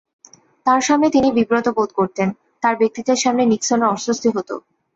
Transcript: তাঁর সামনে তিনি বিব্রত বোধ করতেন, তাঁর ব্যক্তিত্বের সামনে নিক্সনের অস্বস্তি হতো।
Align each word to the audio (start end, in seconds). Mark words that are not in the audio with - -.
তাঁর 0.65 0.81
সামনে 0.81 1.07
তিনি 1.09 1.29
বিব্রত 1.31 1.67
বোধ 1.77 1.89
করতেন, 1.99 2.27
তাঁর 2.63 2.75
ব্যক্তিত্বের 2.77 3.19
সামনে 3.23 3.43
নিক্সনের 3.45 3.93
অস্বস্তি 3.95 4.29
হতো। 4.35 4.55